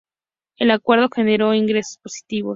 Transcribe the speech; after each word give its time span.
El 0.57 0.71
acuerdo 0.71 1.09
generó 1.13 1.53
ingresos 1.53 1.99
positivos. 2.01 2.49